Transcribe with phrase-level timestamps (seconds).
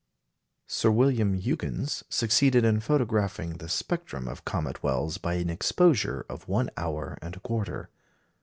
[0.65, 6.47] Sir William Huggins succeeded in photographing the spectrum of comet Wells by an exposure of
[6.47, 7.87] one hour and a quarter.